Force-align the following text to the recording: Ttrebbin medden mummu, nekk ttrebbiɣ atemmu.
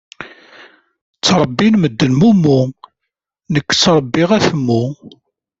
Ttrebbin 1.17 1.75
medden 1.81 2.13
mummu, 2.19 2.59
nekk 3.53 3.69
ttrebbiɣ 3.73 4.29
atemmu. 4.37 4.83